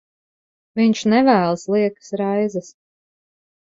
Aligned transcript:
Viņš 0.81 1.03
nevēlas 1.15 1.69
liekas 1.77 2.13
raizes. 2.25 2.77